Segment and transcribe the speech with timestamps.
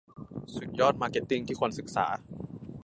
[0.55, 2.07] สุดยอดมาร์เก็ตติ้งที่ควรศึกษา